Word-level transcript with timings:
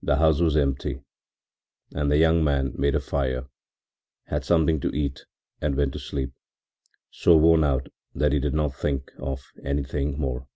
The 0.00 0.16
house 0.16 0.40
was 0.40 0.56
empty 0.56 1.02
and 1.90 2.10
the 2.10 2.16
young 2.16 2.42
man 2.42 2.72
made 2.74 2.94
a 2.94 3.00
fire, 3.00 3.48
had 4.28 4.46
something 4.46 4.80
to 4.80 4.88
eat 4.96 5.26
and 5.60 5.76
went 5.76 5.92
to 5.92 5.98
sleep, 5.98 6.32
so 7.10 7.36
worn 7.36 7.62
out 7.62 7.90
that 8.14 8.32
he 8.32 8.38
did 8.40 8.54
not 8.54 8.74
think 8.74 9.10
of 9.18 9.42
anything 9.62 10.18
more. 10.18 10.48